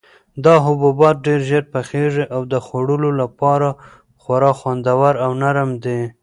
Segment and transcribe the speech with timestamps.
[0.45, 3.69] دا حبوبات ډېر ژر پخیږي او د خوړلو لپاره
[4.21, 5.99] خورا خوندور او نرم دي.